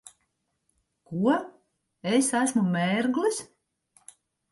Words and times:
Ko? 1.09 1.35
Es 2.13 2.29
esmu 2.39 2.63
mērglis? 2.77 3.39